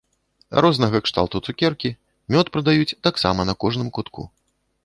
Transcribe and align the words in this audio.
Рознага 0.65 1.01
кшталту 1.07 1.41
цукеркі, 1.51 1.93
мёд 2.37 2.45
прадаюць 2.57 2.97
таксама 3.09 3.49
на 3.51 3.59
кожным 3.67 3.89
кутку. 3.99 4.21